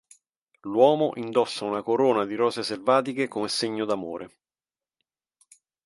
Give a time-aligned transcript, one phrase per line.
[0.61, 4.31] L'uomo indossa una corona di rose selvatiche come segno d'amore.